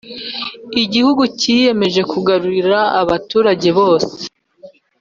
Igihugu 0.83 1.23
cyiyemeje 1.39 2.01
kugaburira 2.11 2.79
abaturage 3.01 3.69
bose. 3.79 4.17